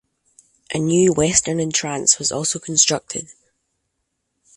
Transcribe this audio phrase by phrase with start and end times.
[0.73, 3.29] A new western entrance was also constructed.